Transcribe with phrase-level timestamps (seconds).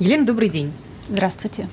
[0.00, 0.72] Елена, добрый день.
[1.08, 1.68] Здравствуйте.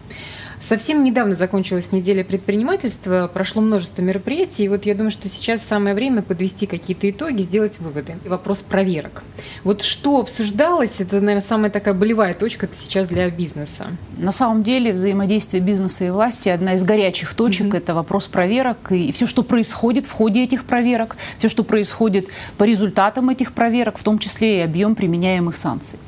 [0.66, 5.94] Совсем недавно закончилась неделя предпринимательства, прошло множество мероприятий, и вот я думаю, что сейчас самое
[5.94, 8.16] время подвести какие-то итоги, сделать выводы.
[8.26, 9.22] И вопрос проверок.
[9.64, 13.90] Вот что обсуждалось, это, наверное, самая такая болевая точка сейчас для бизнеса.
[14.18, 17.78] На самом деле взаимодействие бизнеса и власти одна из горячих точек mm-hmm.
[17.78, 22.26] это вопрос проверок и все, что происходит в ходе этих проверок, все, что происходит
[22.58, 26.00] по результатам этих проверок, в том числе и объем применяемых санкций.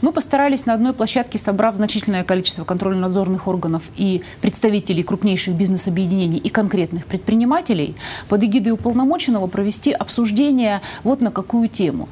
[0.00, 4.05] Мы постарались на одной площадке, собрав значительное количество контрольно-надзорных органов и
[4.40, 7.94] представителей крупнейших бизнес-объединений и конкретных предпринимателей
[8.28, 12.08] под эгидой уполномоченного провести обсуждение вот на какую тему.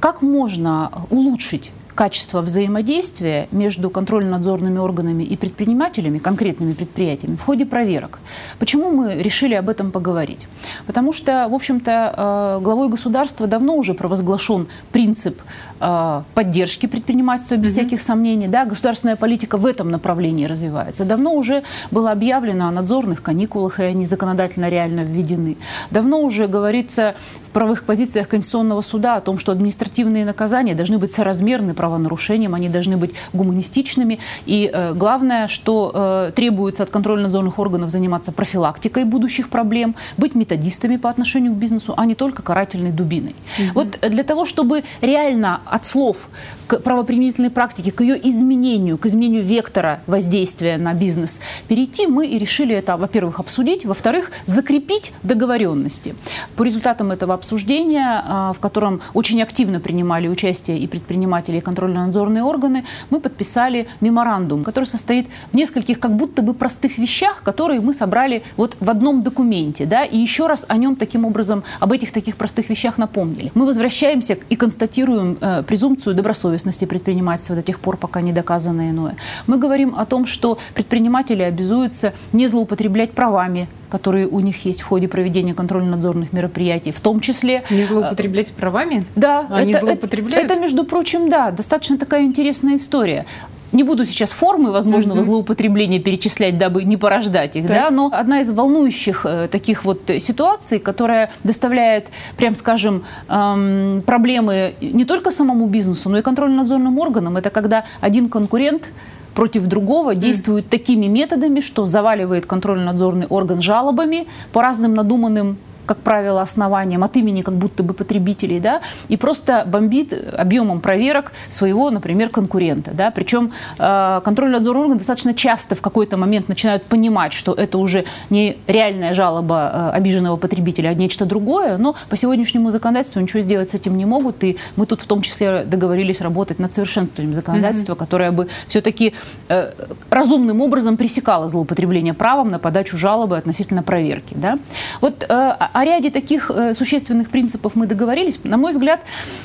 [0.00, 8.18] Как можно улучшить качество взаимодействия между контрольно-надзорными органами и предпринимателями, конкретными предприятиями, в ходе проверок.
[8.58, 10.46] Почему мы решили об этом поговорить?
[10.86, 12.14] Потому что, в общем-то,
[12.60, 15.40] э, главой государства давно уже провозглашен принцип
[15.80, 17.72] э, поддержки предпринимательства, без mm-hmm.
[17.72, 18.48] всяких сомнений.
[18.48, 18.64] Да?
[18.64, 21.04] Государственная политика в этом направлении развивается.
[21.04, 25.56] Давно уже было объявлено о надзорных каникулах, и они законодательно реально введены.
[25.90, 27.14] Давно уже говорится
[27.52, 32.96] правовых позициях Конституционного суда о том, что административные наказания должны быть соразмерны правонарушениям, они должны
[32.96, 34.18] быть гуманистичными.
[34.46, 40.96] И э, главное, что э, требуется от контрольно-надзорных органов заниматься профилактикой будущих проблем, быть методистами
[40.96, 43.34] по отношению к бизнесу, а не только карательной дубиной.
[43.58, 43.68] Угу.
[43.74, 46.28] Вот для того, чтобы реально от слов
[46.66, 52.38] к правоприменительной практике, к ее изменению, к изменению вектора воздействия на бизнес перейти, мы и
[52.38, 56.14] решили это, во-первых, обсудить, во-вторых, закрепить договоренности.
[56.56, 62.44] По результатам этого обсуждения, э, в котором очень активно принимали участие и предприниматели, и контрольно-надзорные
[62.44, 67.92] органы, мы подписали меморандум, который состоит в нескольких как будто бы простых вещах, которые мы
[67.92, 72.12] собрали вот в одном документе, да, и еще раз о нем таким образом, об этих
[72.12, 73.50] таких простых вещах напомнили.
[73.54, 79.16] Мы возвращаемся и констатируем э, презумпцию добросовестности предпринимательства до тех пор, пока не доказано иное.
[79.46, 84.86] Мы говорим о том, что предприниматели обязуются не злоупотреблять правами которые у них есть в
[84.86, 87.62] ходе проведения контрольно-надзорных мероприятий, в том числе...
[87.68, 89.04] Не злоупотреблять правами?
[89.16, 89.46] Да.
[89.50, 90.50] Они это, злоупотребляют?
[90.50, 93.26] Это, между прочим, да, достаточно такая интересная история.
[93.72, 95.22] Не буду сейчас формы возможного mm-hmm.
[95.22, 97.76] злоупотребления перечислять, дабы не порождать их, так.
[97.76, 104.74] да, но одна из волнующих э, таких вот ситуаций, которая доставляет, прям скажем, эм, проблемы
[104.80, 108.88] не только самому бизнесу, но и контрольно-надзорным органам, это когда один конкурент
[109.34, 110.68] против другого действует mm.
[110.68, 115.56] такими методами, что заваливает контрольно-надзорный орган жалобами по разным надуманным
[115.86, 121.32] как правило, основанием от имени как будто бы потребителей, да, и просто бомбит объемом проверок
[121.50, 127.32] своего, например, конкурента, да, причем э, контрольно-надзорные органы достаточно часто в какой-то момент начинают понимать,
[127.32, 132.70] что это уже не реальная жалоба э, обиженного потребителя, а нечто другое, но по сегодняшнему
[132.70, 136.58] законодательству ничего сделать с этим не могут, и мы тут в том числе договорились работать
[136.58, 137.98] над совершенствованием законодательства, mm-hmm.
[137.98, 139.14] которое бы все-таки
[139.48, 139.72] э,
[140.10, 144.58] разумным образом пресекало злоупотребление правом на подачу жалобы относительно проверки, да.
[145.00, 148.38] Вот э, о ряде таких э, существенных принципов мы договорились.
[148.44, 149.00] На мой взгляд,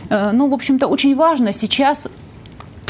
[0.10, 2.08] э, ну, в общем-то, очень важно сейчас,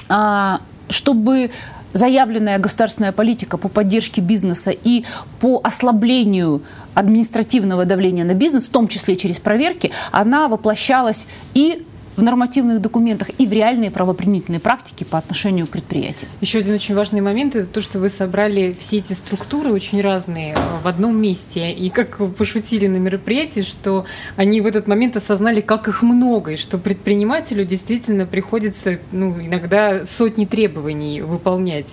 [0.09, 1.51] а, чтобы
[1.93, 5.05] заявленная государственная политика по поддержке бизнеса и
[5.39, 6.61] по ослаблению
[6.93, 11.85] административного давления на бизнес, в том числе через проверки, она воплощалась и
[12.17, 16.29] в нормативных документах и в реальной правоприменительной практике по отношению к предприятиям.
[16.41, 20.53] Еще один очень важный момент– это то, что вы собрали все эти структуры очень разные
[20.53, 21.72] э, в одном месте.
[21.72, 26.57] И как пошутили на мероприятии, что они в этот момент осознали, как их много, и
[26.57, 31.88] что предпринимателю действительно приходится ну, иногда сотни требований выполнять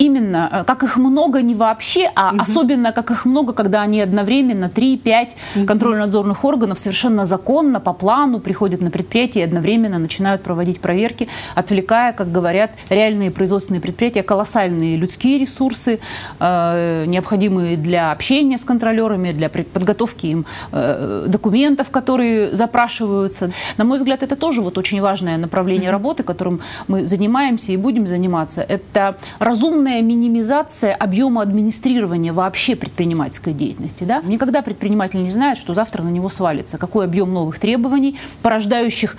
[0.00, 2.40] именно, э, как их много не вообще, а угу.
[2.40, 5.66] особенно как их много, когда они одновременно 3-5 угу.
[5.66, 12.12] контрольно-надзорных органов совершенно законно, по плану приходят на предприятие и одновременно начинают проводить проверки, отвлекая,
[12.12, 16.00] как говорят, реальные производственные предприятия, колоссальные людские ресурсы,
[16.40, 23.50] э, необходимые для общения с контролерами, для подготовки им э, документов, которые запрашиваются.
[23.76, 25.98] На мой взгляд, это тоже вот очень важное направление угу.
[25.98, 28.62] работы, которым мы занимаемся и будем заниматься.
[28.62, 34.04] Это разумное полная минимизация объема администрирования вообще предпринимательской деятельности.
[34.04, 34.22] Да?
[34.24, 39.16] Никогда предприниматель не знает, что завтра на него свалится, какой объем новых требований, порождающих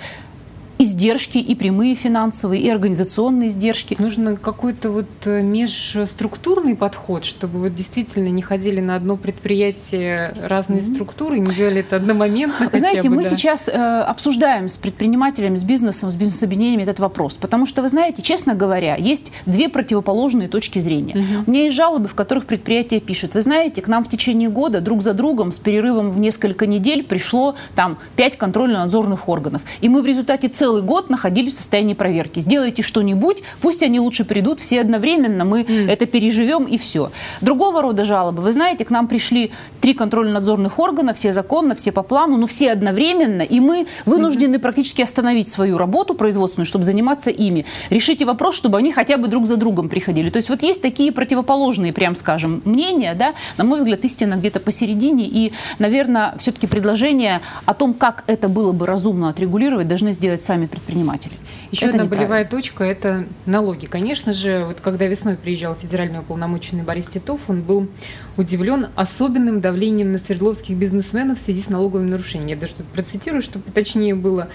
[0.82, 3.96] издержки и прямые финансовые, и организационные издержки.
[3.98, 10.80] Нужно какой-то вот э, межструктурный подход, чтобы вот действительно не ходили на одно предприятие разные
[10.80, 10.94] mm-hmm.
[10.94, 12.70] структуры, не делали это одномоментно.
[12.78, 13.30] Знаете, бы, мы да.
[13.30, 18.22] сейчас э, обсуждаем с предпринимателями, с бизнесом, с бизнес-объединениями этот вопрос, потому что, вы знаете,
[18.22, 21.14] честно говоря, есть две противоположные точки зрения.
[21.14, 21.44] Mm-hmm.
[21.46, 24.80] У меня есть жалобы, в которых предприятие пишет, вы знаете, к нам в течение года
[24.80, 30.02] друг за другом с перерывом в несколько недель пришло там пять контрольно-надзорных органов, и мы
[30.02, 32.40] в результате целого целый год находились в состоянии проверки.
[32.40, 35.90] Сделайте что-нибудь, пусть они лучше придут все одновременно, мы mm.
[35.90, 37.10] это переживем и все.
[37.40, 38.42] Другого рода жалобы.
[38.42, 39.50] Вы знаете, к нам пришли
[39.80, 44.60] три контрольно-надзорных органа, все законно, все по плану, но все одновременно, и мы вынуждены mm-hmm.
[44.60, 47.64] практически остановить свою работу производственную, чтобы заниматься ими.
[47.90, 50.30] Решите вопрос, чтобы они хотя бы друг за другом приходили.
[50.30, 54.60] То есть вот есть такие противоположные, прям скажем, мнения, да, на мой взгляд, истина где-то
[54.60, 60.44] посередине, и, наверное, все-таки предложение о том, как это было бы разумно отрегулировать, должны сделать
[60.44, 61.32] сами предприниматели.
[61.70, 63.86] Еще это одна болевая точка– это налоги.
[63.86, 67.88] Конечно же, вот когда весной приезжал федеральный уполномоченный Борис Титов, он был
[68.36, 72.50] удивлен особенным давлением на свердловских бизнесменов в связи с налоговыми нарушениями.
[72.50, 74.48] Я даже тут процитирую, чтобы точнее было.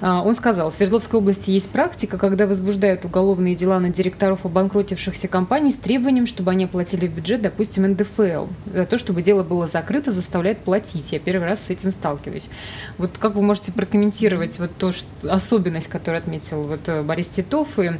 [0.00, 5.28] А, он сказал, в Свердловской области есть практика, когда возбуждают уголовные дела на директоров обанкротившихся
[5.28, 8.46] компаний с требованием, чтобы они оплатили в бюджет, допустим, НДФЛ.
[8.72, 11.12] За то, чтобы дело было закрыто, заставляют платить.
[11.12, 12.48] Я первый раз с этим сталкиваюсь.
[12.98, 17.78] Вот как вы можете прокомментировать вот то, что, особенность, которую отметил вот э, Борис Титов,
[17.78, 17.92] и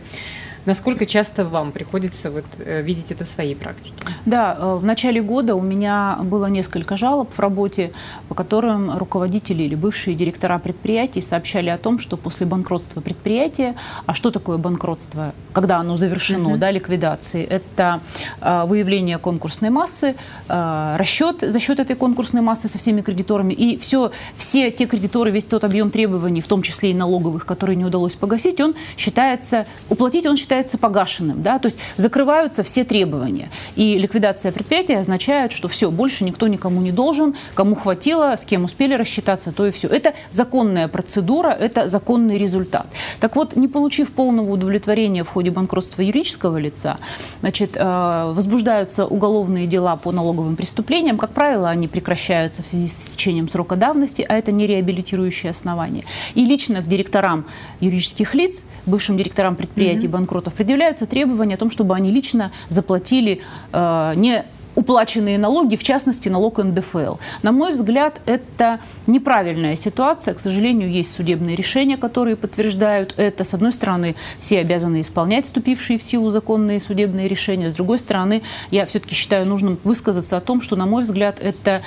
[0.66, 3.94] Насколько часто вам приходится вот э, видеть это в своей практике?
[4.26, 7.92] Да, э, в начале года у меня было несколько жалоб в работе,
[8.28, 13.76] по которым руководители или бывшие директора предприятий сообщали о том, что после банкротства предприятия,
[14.06, 16.58] а что такое банкротство, когда оно завершено, uh-huh.
[16.58, 18.00] да, ликвидации, это
[18.40, 20.16] э, выявление конкурсной массы,
[20.48, 25.44] расчет за счет этой конкурсной массы со всеми кредиторами и все, все те кредиторы, весь
[25.44, 30.26] тот объем требований, в том числе и налоговых, которые не удалось погасить, он считается, уплатить
[30.26, 33.50] он считается считается погашенным, да, то есть закрываются все требования.
[33.76, 38.64] И ликвидация предприятия означает, что все, больше никто никому не должен, кому хватило, с кем
[38.64, 39.88] успели рассчитаться, то и все.
[39.88, 42.86] Это законная процедура, это законный результат.
[43.20, 46.96] Так вот, не получив полного удовлетворения в ходе банкротства юридического лица,
[47.40, 51.18] значит, э, возбуждаются уголовные дела по налоговым преступлениям.
[51.18, 56.04] Как правило, они прекращаются в связи с истечением срока давности, а это не реабилитирующее основание.
[56.34, 57.44] И лично к директорам
[57.80, 60.10] юридических лиц, бывшим директорам предприятий mm-hmm.
[60.10, 63.40] банкротов, оборотов предъявляются требования о том, чтобы они лично заплатили
[63.72, 64.44] э, не
[64.74, 67.16] уплаченные налоги, в частности, налог НДФЛ.
[67.42, 70.34] На мой взгляд, это неправильная ситуация.
[70.34, 73.44] К сожалению, есть судебные решения, которые подтверждают это.
[73.44, 77.70] С одной стороны, все обязаны исполнять вступившие в силу законные судебные решения.
[77.70, 81.80] С другой стороны, я все-таки считаю нужным высказаться о том, что, на мой взгляд, это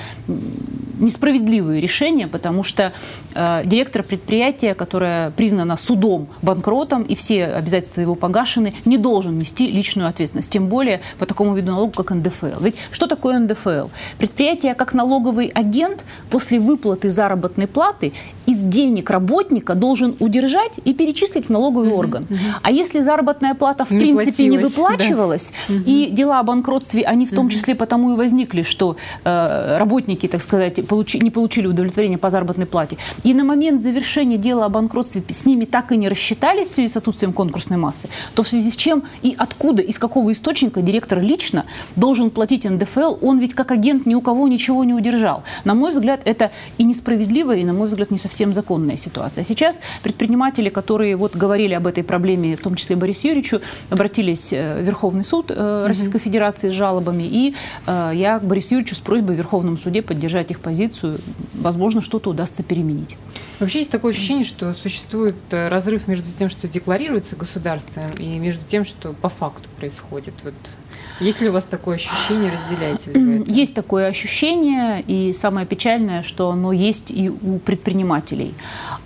[0.99, 2.91] несправедливые решения, потому что
[3.33, 9.67] э, директор предприятия, которое признано судом банкротом и все обязательства его погашены, не должен нести
[9.67, 12.61] личную ответственность, тем более по такому виду налога, как НДФЛ.
[12.61, 13.87] Ведь что такое НДФЛ?
[14.17, 18.13] Предприятие как налоговый агент после выплаты заработной платы
[18.45, 21.93] из денег работника должен удержать и перечислить в налоговый mm-hmm.
[21.93, 22.23] орган.
[22.23, 22.37] Mm-hmm.
[22.63, 25.75] А если заработная плата в не принципе платилась, не выплачивалась, да.
[25.85, 27.51] и дела о банкротстве, они в том mm-hmm.
[27.51, 32.65] числе потому и возникли, что э, работники, так сказать, получи, не получили удовлетворения по заработной
[32.65, 36.73] плате, и на момент завершения дела о банкротстве с ними так и не рассчитались в
[36.73, 40.81] связи с отсутствием конкурсной массы, то в связи с чем и откуда, из какого источника
[40.81, 41.65] директор лично
[41.95, 45.43] должен платить НДФЛ, он ведь как агент ни у кого ничего не удержал.
[45.63, 49.43] На мой взгляд, это и несправедливо, и, на мой взгляд, не совсем совсем законная ситуация.
[49.43, 54.81] Сейчас предприниматели, которые вот говорили об этой проблеме, в том числе Борису Юрьевичу, обратились э,
[54.81, 57.53] в Верховный суд э, Российской Федерации с жалобами, и
[57.87, 60.78] э, я к Борису Юрьевичу с просьбой в Верховном суде поддержать их позицию.
[61.53, 63.17] Возможно, что-то удастся переменить.
[63.59, 68.85] Вообще есть такое ощущение, что существует разрыв между тем, что декларируется государством, и между тем,
[68.85, 70.33] что по факту происходит.
[70.43, 70.53] Вот
[71.19, 73.51] есть ли у вас такое ощущение, разделяете ли вы это?
[73.51, 78.53] Есть такое ощущение, и самое печальное, что оно есть и у предпринимателей.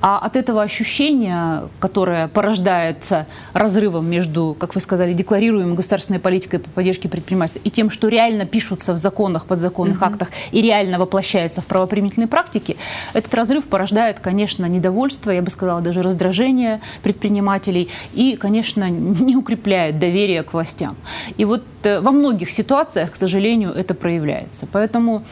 [0.02, 6.70] А от этого ощущения, которое порождается разрывом между, как вы сказали, декларируемой государственной политикой по
[6.70, 10.06] поддержке предпринимательства и тем, что реально пишутся в законах, подзаконных угу.
[10.06, 12.76] актах и реально воплощается в правоприменительной практике,
[13.14, 20.00] этот разрыв порождает, конечно, недовольство, я бы сказала, даже раздражение предпринимателей и, конечно, не укрепляет
[20.00, 20.96] доверие к властям.
[21.38, 24.68] И вот э, во многих ситуациях, к сожалению, это проявляется.
[24.72, 25.24] Поэтому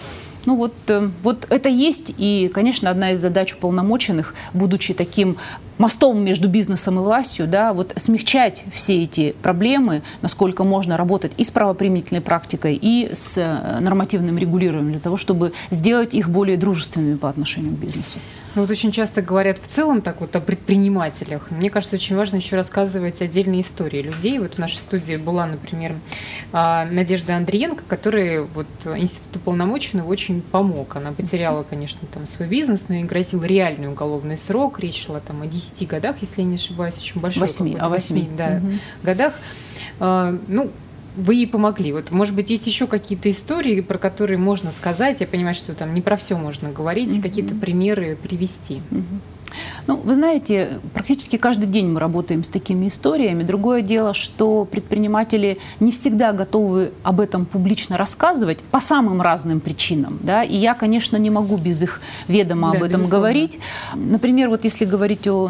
[0.45, 5.37] ну вот, э, вот это есть, и, конечно, одна из задач уполномоченных, будучи таким
[5.81, 11.43] мостом между бизнесом и властью, да, вот смягчать все эти проблемы, насколько можно работать и
[11.43, 17.17] с правоприменительной практикой, и с э, нормативным регулированием для того, чтобы сделать их более дружественными
[17.17, 18.19] по отношению к бизнесу.
[18.53, 21.49] Ну, вот очень часто говорят в целом так вот о предпринимателях.
[21.51, 24.39] Мне кажется, очень важно еще рассказывать отдельные истории людей.
[24.39, 25.95] Вот в нашей студии была, например,
[26.51, 30.97] а, Надежда Андриенко, которая вот институт уполномоченного очень помог.
[30.97, 34.79] Она потеряла, конечно, там свой бизнес, но и грозил реальный уголовный срок.
[34.79, 37.41] Речь шла там о 10 годах, если я не ошибаюсь, очень большой.
[37.41, 38.37] 8, о 8.
[38.37, 38.73] Да, угу.
[39.03, 39.33] годах.
[39.99, 40.71] А, ну,
[41.15, 41.91] вы ей помогли.
[41.91, 45.19] Вот, может быть, есть еще какие-то истории, про которые можно сказать.
[45.19, 47.21] Я понимаю, что там не про все можно говорить, mm-hmm.
[47.21, 48.81] какие-то примеры привести.
[48.91, 49.19] Mm-hmm.
[49.87, 53.43] Ну, вы знаете, практически каждый день мы работаем с такими историями.
[53.43, 60.19] Другое дело, что предприниматели не всегда готовы об этом публично рассказывать по самым разным причинам.
[60.21, 60.43] Да?
[60.43, 63.09] И я, конечно, не могу без их ведома да, об этом безусловно.
[63.09, 63.59] говорить.
[63.95, 65.49] Например, вот если говорить о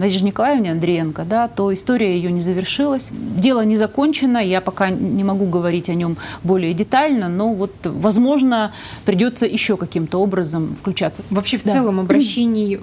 [0.00, 3.10] Надежде Николаевне Андреенко, да, то история ее не завершилась.
[3.12, 8.72] Дело не закончено, я пока не могу говорить о нем более детально, но вот, возможно,
[9.04, 11.22] придется еще каким-то образом включаться.
[11.28, 11.72] Вообще в да.
[11.72, 12.80] целом обращений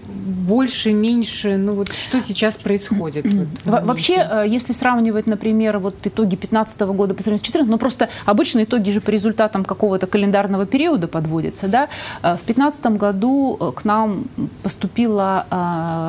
[0.47, 3.25] больше, меньше, ну вот что сейчас происходит?
[3.65, 7.77] Вот, Вообще, э, если сравнивать, например, вот итоги 2015 года по сравнению с 2014, ну
[7.77, 11.89] просто обычно итоги же по результатам какого-то календарного периода подводятся, да,
[12.23, 14.25] э, в 2015 году э, к нам
[14.63, 15.45] поступило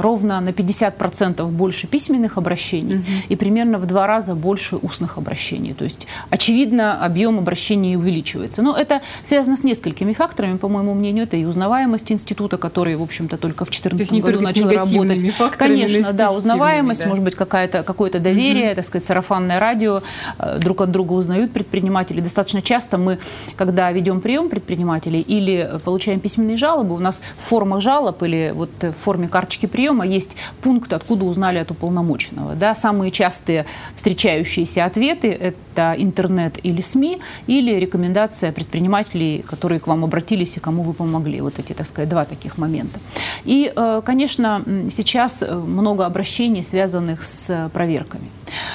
[0.03, 3.05] ровно на 50 50% больше письменных обращений угу.
[3.29, 5.75] и примерно в два раза больше устных обращений.
[5.75, 8.63] То есть, очевидно, объем обращений увеличивается.
[8.63, 11.25] Но это связано с несколькими факторами, по моему мнению.
[11.25, 15.35] Это и узнаваемость института, который, в общем-то, только в 2014 году начал работать.
[15.57, 17.09] Конечно, да, узнаваемость, да.
[17.09, 18.77] может быть, какая-то, какое-то доверие, угу.
[18.77, 20.03] так сказать, сарафанное радио,
[20.39, 22.21] э, друг от друга узнают предприниматели.
[22.21, 23.19] Достаточно часто мы,
[23.57, 28.71] когда ведем прием предпринимателей или получаем письменные жалобы, у нас в формах жалоб или вот
[28.81, 32.55] в форме карточки приема есть пункт откуда узнали от уполномоченного.
[32.55, 32.75] Да?
[32.75, 40.57] Самые частые встречающиеся ответы– это интернет или СМИ, или рекомендация предпринимателей, которые к вам обратились
[40.57, 41.41] и кому вы помогли.
[41.41, 42.99] Вот эти, так сказать, два таких момента.
[43.45, 48.25] И, э, конечно, сейчас много обращений, связанных с проверками.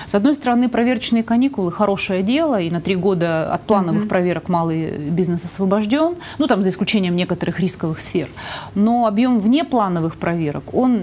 [0.08, 4.08] С одной стороны, проверочные каникулы– хорошее дело, и на три года от плановых mm-hmm.
[4.08, 8.30] проверок малый бизнес освобожден, ну, там, за исключением некоторых рисковых сфер.
[8.74, 11.02] Но объем внеплановых проверок, он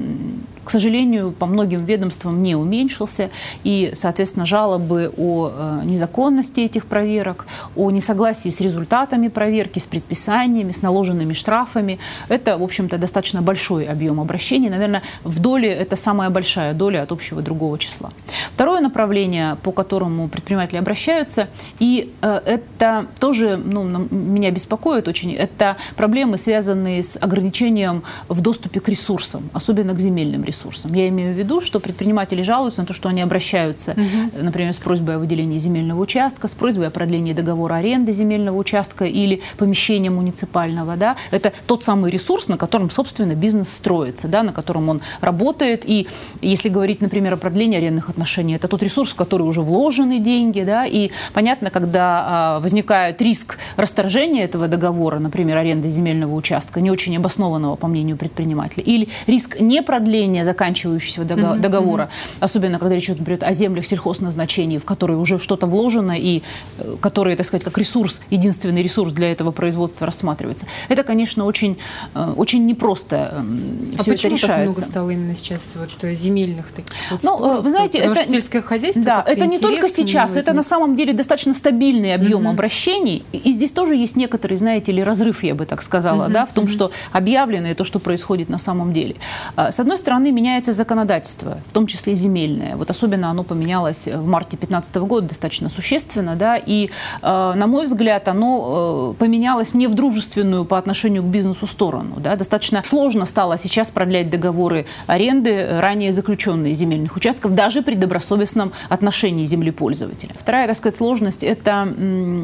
[0.70, 3.30] к сожалению, по многим ведомствам не уменьшился,
[3.64, 10.70] и, соответственно, жалобы о э, незаконности этих проверок, о несогласии с результатами проверки, с предписаниями,
[10.70, 11.98] с наложенными штрафами,
[12.28, 14.68] это, в общем-то, достаточно большой объем обращений.
[14.70, 18.12] Наверное, в доле это самая большая доля от общего другого числа.
[18.54, 21.48] Второе направление, по которому предприниматели обращаются,
[21.80, 28.78] и э, это тоже ну, меня беспокоит очень, это проблемы, связанные с ограничением в доступе
[28.78, 30.92] к ресурсам, особенно к земельным ресурсам ресурсам.
[30.94, 34.42] Я имею в виду, что предприниматели жалуются на то, что они обращаются, угу.
[34.44, 39.04] например, с просьбой о выделении земельного участка, с просьбой о продлении договора аренды земельного участка
[39.04, 40.96] или помещения муниципального.
[40.96, 41.16] Да?
[41.30, 45.82] Это тот самый ресурс, на котором, собственно, бизнес строится, да, на котором он работает.
[45.84, 46.08] И
[46.42, 50.62] если говорить, например, о продлении арендных отношений, это тот ресурс, в который уже вложены деньги.
[50.62, 50.86] Да?
[50.86, 57.16] И понятно, когда а, возникает риск расторжения этого договора, например, аренды земельного участка, не очень
[57.16, 62.36] обоснованного, по мнению предпринимателя, или риск непродления заканчивающегося договора, mm-hmm.
[62.40, 66.42] особенно когда речь идет о землях сельхозназначений, в которые уже что-то вложено и
[66.78, 70.66] э, которые, так сказать, как ресурс, единственный ресурс для этого производства рассматривается.
[70.88, 71.78] Это, конечно, очень,
[72.14, 74.46] э, очень непросто эм, а все это решается.
[74.46, 77.64] так много стало именно сейчас вот э, земельных таких вот Ну, споров?
[77.64, 79.02] вы знаете, это сельское хозяйство.
[79.02, 82.50] Да, это не только сейчас, это на самом деле достаточно стабильный объем mm-hmm.
[82.50, 86.32] обращений, и здесь тоже есть некоторый, знаете ли, разрыв, я бы так сказала, mm-hmm.
[86.32, 86.68] да, в том, mm-hmm.
[86.68, 89.16] что объявлено и то, что происходит на самом деле.
[89.56, 92.76] А, с одной стороны, меняется законодательство, в том числе земельное.
[92.76, 96.90] Вот особенно оно поменялось в марте 2015 года достаточно существенно, да, и,
[97.22, 102.16] э, на мой взгляд, оно э, поменялось не в дружественную по отношению к бизнесу сторону,
[102.18, 108.72] да, достаточно сложно стало сейчас продлять договоры аренды, ранее заключенные земельных участков, даже при добросовестном
[108.88, 110.30] отношении землепользователя.
[110.38, 111.88] Вторая, так сказать, сложность– это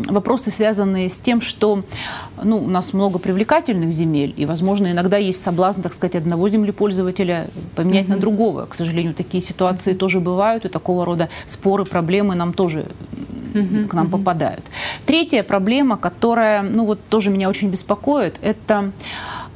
[0.08, 1.82] вопросы, связанные с тем, что
[2.42, 7.48] ну, у нас много привлекательных земель, и, возможно, иногда есть соблазн, так сказать, одного землепользователя
[7.76, 8.10] поменять mm-hmm.
[8.10, 8.66] на другого.
[8.66, 9.98] К сожалению, такие ситуации mm-hmm.
[9.98, 12.86] тоже бывают, и такого рода споры, проблемы нам тоже
[13.54, 13.86] mm-hmm.
[13.88, 14.10] к нам mm-hmm.
[14.10, 14.64] попадают.
[15.04, 18.90] Третья проблема, которая, ну вот тоже меня очень беспокоит, это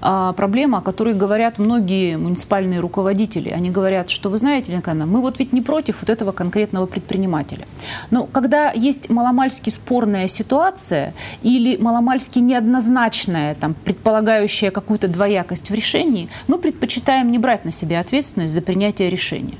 [0.00, 3.50] проблема, о которой говорят многие муниципальные руководители.
[3.50, 7.66] Они говорят, что вы знаете, Ленкана, мы вот ведь не против вот этого конкретного предпринимателя.
[8.11, 16.28] Но когда есть маломальски спорная ситуация или маломальски неоднозначная, там, предполагающая какую-то двоякость в решении,
[16.49, 19.57] мы предпочитаем не брать на себя ответственность за принятие решения.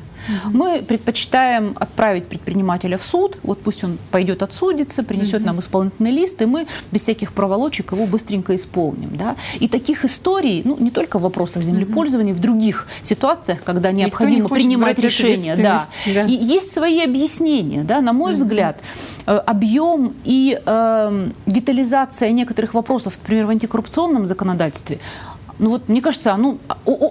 [0.53, 6.41] Мы предпочитаем отправить предпринимателя в суд, вот пусть он пойдет отсудиться, принесет нам исполнительный лист,
[6.43, 9.17] и мы без всяких проволочек его быстренько исполним.
[9.17, 9.37] Да?
[9.61, 14.49] И таких историй, ну, не только в вопросах землепользования, в других ситуациях, когда необходимо не
[14.49, 15.57] принимать решения.
[15.57, 15.87] Да.
[16.07, 16.25] Да.
[16.25, 17.85] И есть свои объяснения.
[17.85, 18.01] Да?
[18.01, 18.79] На мой взгляд,
[19.27, 24.99] э, объем и э, детализация некоторых вопросов, например, в антикоррупционном законодательстве,
[25.61, 26.57] ну вот мне кажется, оно,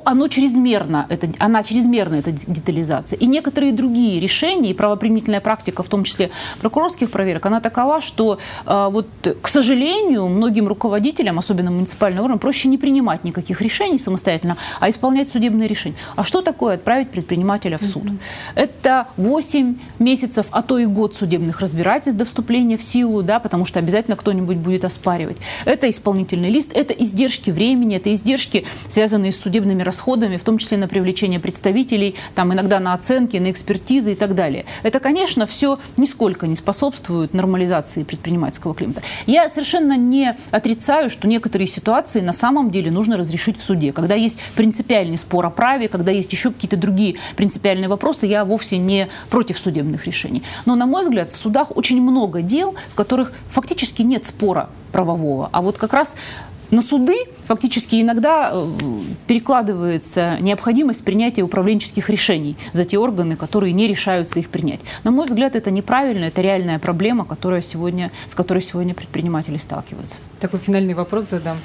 [0.04, 3.18] оно чрезмерно, это, она чрезмерна, эта детализация.
[3.18, 8.40] И некоторые другие решения, и правоприменительная практика, в том числе прокурорских проверок, она такова, что
[8.66, 9.08] э, вот,
[9.42, 15.30] к сожалению, многим руководителям, особенно муниципального уровня, проще не принимать никаких решений самостоятельно, а исполнять
[15.30, 15.96] судебные решения.
[16.16, 18.04] А что такое отправить предпринимателя в суд?
[18.04, 18.20] Mm-hmm.
[18.56, 23.66] Это 8 месяцев, а то и год судебных разбирательств до вступления в силу, да, потому
[23.66, 25.38] что обязательно кто-нибудь будет оспаривать.
[25.66, 28.39] Это исполнительный лист, это издержки времени, это издержки,
[28.88, 33.52] связанные с судебными расходами, в том числе на привлечение представителей, там иногда на оценки, на
[33.52, 34.66] экспертизы и так далее.
[34.84, 39.02] Это, конечно, все нисколько не способствует нормализации предпринимательского климата.
[39.26, 43.92] Я совершенно не отрицаю, что некоторые ситуации на самом деле нужно разрешить в суде.
[43.92, 48.78] Когда есть принципиальный спор о праве, когда есть еще какие-то другие принципиальные вопросы, я вовсе
[48.78, 50.44] не против судебных решений.
[50.66, 55.50] Но, на мой взгляд, в судах очень много дел, в которых фактически нет спора правового.
[55.52, 56.16] А вот как раз
[56.72, 58.68] на суды фактически иногда э,
[59.28, 64.80] перекладывается необходимость принятия управленческих решений за те органы, которые не решаются их принять.
[65.04, 70.22] На мой взгляд, это неправильно, это реальная проблема, которая сегодня, с которой сегодня предприниматели сталкиваются.
[70.40, 71.58] Такой финальный вопрос задам.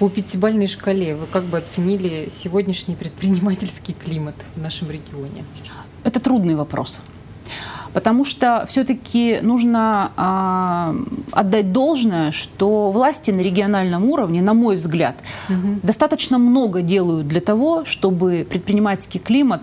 [0.00, 5.44] По пятибалльной шкале вы как бы оценили сегодняшний предпринимательский климат в нашем регионе?
[6.04, 7.00] Это трудный вопрос
[7.92, 10.94] потому что все-таки нужно а,
[11.32, 15.16] отдать должное, что власти на региональном уровне, на мой взгляд,
[15.48, 15.80] угу.
[15.82, 19.62] достаточно много делают для того, чтобы предпринимательский климат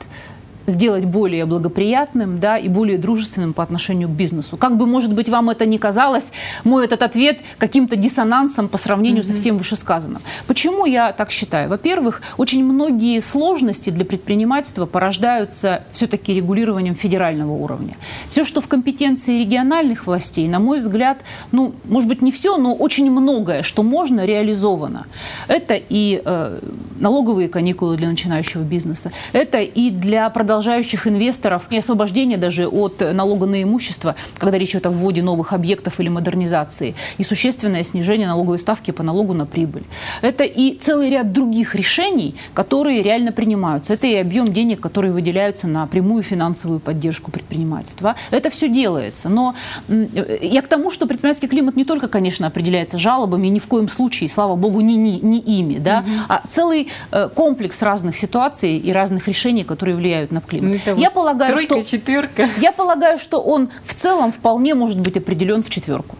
[0.67, 4.57] сделать более благоприятным да, и более дружественным по отношению к бизнесу.
[4.57, 6.33] Как бы, может быть, вам это не казалось,
[6.63, 9.27] мой этот ответ каким-то диссонансом по сравнению mm-hmm.
[9.27, 10.21] со всем вышесказанным.
[10.45, 11.69] Почему я так считаю?
[11.69, 17.95] Во-первых, очень многие сложности для предпринимательства порождаются все-таки регулированием федерального уровня.
[18.29, 21.19] Все, что в компетенции региональных властей, на мой взгляд,
[21.51, 25.05] ну, может быть, не все, но очень многое, что можно, реализовано.
[25.47, 26.59] Это и э,
[27.00, 33.46] налоговые каникулы для начинающего бизнеса, это и для продолжающих инвесторов и освобождение даже от налога
[33.46, 38.60] на имущество, когда речь идет о вводе новых объектов или модернизации, и существенное снижение налоговой
[38.60, 39.84] ставки по налогу на прибыль.
[40.22, 43.94] Это и целый ряд других решений, которые реально принимаются.
[43.94, 48.16] Это и объем денег, которые выделяются на прямую финансовую поддержку предпринимательства.
[48.32, 49.30] Это все делается.
[49.30, 49.56] Но
[49.88, 54.29] я к тому, что предпринимательский климат не только, конечно, определяется жалобами, ни в коем случае,
[54.29, 56.10] слава богу, не, не, не ими, да, угу.
[56.29, 60.81] а целый э, комплекс разных ситуаций и разных решений, которые влияют на климат.
[60.85, 62.50] Ну, я полагаю, тройка, что, четверка.
[62.61, 66.15] Я полагаю, что он в целом вполне может быть определен в четверку.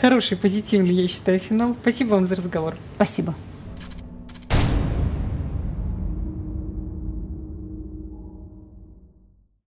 [0.00, 1.76] Хороший, позитивный, я считаю, финал.
[1.82, 2.74] Спасибо вам за разговор.
[2.96, 3.34] Спасибо.